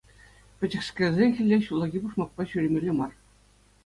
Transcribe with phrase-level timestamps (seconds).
[0.61, 3.11] Пӗчӗкскерсен хӗлле ҫуллахи пушмакпа ҫӳремелле мар!